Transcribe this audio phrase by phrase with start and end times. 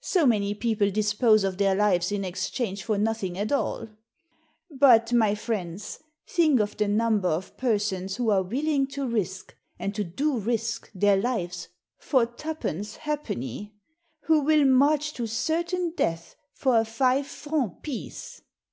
[0.00, 3.88] So many people dispose of their lives in exchange for nothing at all!
[4.68, 9.96] But, my friends, think of the number of persons who are willing to risk, and
[9.96, 13.72] who do risk their lives for twopence halfpenny—
[14.28, 18.42] ^who will march to certain death for a five franc piece.